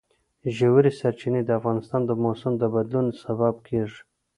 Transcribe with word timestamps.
ژورې 0.57 0.91
سرچینې 0.99 1.41
د 1.45 1.49
افغانستان 1.59 2.01
د 2.05 2.11
موسم 2.23 2.53
د 2.57 2.63
بدلون 2.75 3.07
سبب 3.23 3.55
کېږي. 3.67 3.99